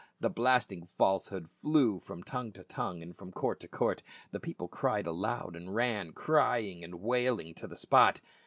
The 0.19 0.31
blasting 0.31 0.87
falsehood 0.97 1.47
flew 1.61 1.99
from 1.99 2.23
tongue 2.23 2.53
to 2.53 2.63
tongue 2.63 3.03
and 3.03 3.15
from 3.15 3.31
court 3.31 3.59
to 3.59 3.67
court; 3.67 4.01
the 4.31 4.39
people 4.39 4.67
cried 4.67 5.05
aloud 5.05 5.55
and 5.55 5.75
ran 5.75 6.11
crying 6.13 6.83
and 6.83 6.95
wailing 6.95 7.53
to 7.53 7.67
the 7.67 7.77
spot. 7.77 8.19